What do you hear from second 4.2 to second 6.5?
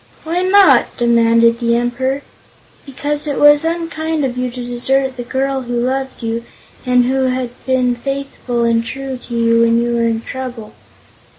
of you to desert the girl who loved you,